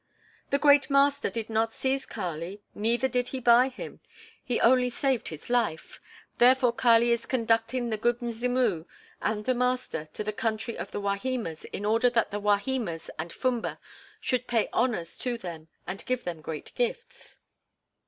"The 0.49 0.57
great 0.57 0.89
master 0.89 1.29
did 1.29 1.47
not 1.47 1.71
seize 1.71 2.07
Kali, 2.07 2.63
neither 2.73 3.07
did 3.07 3.27
he 3.27 3.39
buy 3.39 3.69
him; 3.69 3.99
he 4.43 4.59
only 4.59 4.89
saved 4.89 5.27
his 5.27 5.47
life; 5.47 6.01
therefore 6.39 6.73
Kali 6.73 7.11
is 7.11 7.27
conducting 7.27 7.91
the 7.91 7.97
'Good 7.97 8.17
Mzimu' 8.19 8.87
and 9.21 9.45
the 9.45 9.53
master 9.53 10.05
to 10.13 10.23
the 10.23 10.33
country 10.33 10.75
of 10.75 10.89
the 10.89 10.99
Wahimas 11.01 11.65
in 11.65 11.85
order 11.85 12.09
that 12.09 12.31
the 12.31 12.41
Wahimas 12.41 13.11
and 13.19 13.31
Fumba 13.31 13.77
should 14.19 14.47
pay 14.47 14.69
honors 14.73 15.19
to 15.19 15.37
them 15.37 15.67
and 15.85 16.03
give 16.05 16.23
them 16.23 16.41
great 16.41 16.71
gifts." 16.73 17.37